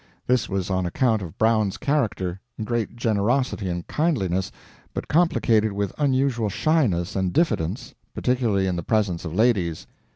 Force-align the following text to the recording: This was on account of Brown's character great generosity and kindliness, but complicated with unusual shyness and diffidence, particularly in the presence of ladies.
This 0.25 0.49
was 0.49 0.71
on 0.71 0.87
account 0.87 1.21
of 1.21 1.37
Brown's 1.37 1.77
character 1.77 2.39
great 2.63 2.95
generosity 2.95 3.69
and 3.69 3.87
kindliness, 3.87 4.51
but 4.95 5.07
complicated 5.07 5.73
with 5.73 5.93
unusual 5.99 6.49
shyness 6.49 7.15
and 7.15 7.31
diffidence, 7.31 7.93
particularly 8.15 8.65
in 8.65 8.77
the 8.77 8.81
presence 8.81 9.25
of 9.25 9.35
ladies. 9.35 9.85